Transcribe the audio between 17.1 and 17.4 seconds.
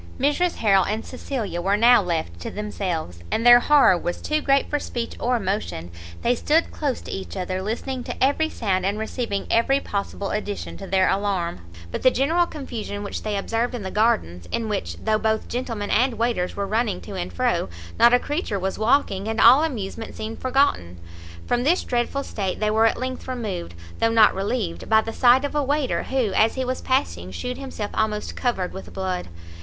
and